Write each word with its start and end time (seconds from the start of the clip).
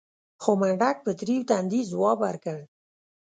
خو 0.41 0.51
منډک 0.59 0.97
په 1.05 1.11
تريو 1.19 1.47
تندي 1.49 1.81
ځواب 1.91 2.17
ورکړ. 2.25 2.59